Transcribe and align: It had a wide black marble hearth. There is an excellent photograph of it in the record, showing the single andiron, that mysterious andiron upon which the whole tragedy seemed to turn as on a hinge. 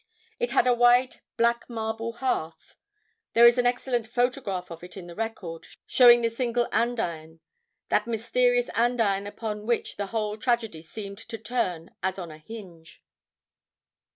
It 0.39 0.49
had 0.49 0.65
a 0.65 0.73
wide 0.73 1.17
black 1.37 1.69
marble 1.69 2.13
hearth. 2.13 2.75
There 3.33 3.45
is 3.45 3.59
an 3.59 3.67
excellent 3.67 4.07
photograph 4.07 4.71
of 4.71 4.83
it 4.83 4.97
in 4.97 5.05
the 5.05 5.13
record, 5.13 5.67
showing 5.85 6.21
the 6.21 6.29
single 6.31 6.67
andiron, 6.71 7.39
that 7.89 8.07
mysterious 8.07 8.69
andiron 8.69 9.27
upon 9.27 9.67
which 9.67 9.97
the 9.97 10.07
whole 10.07 10.37
tragedy 10.37 10.81
seemed 10.81 11.19
to 11.19 11.37
turn 11.37 11.91
as 12.01 12.17
on 12.17 12.31
a 12.31 12.39
hinge. 12.39 13.03